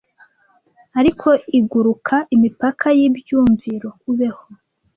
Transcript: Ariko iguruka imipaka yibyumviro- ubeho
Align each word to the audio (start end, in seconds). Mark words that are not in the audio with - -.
Ariko 0.99 1.29
iguruka 1.59 2.15
imipaka 2.35 2.87
yibyumviro- 2.97 3.89
ubeho 4.09 4.43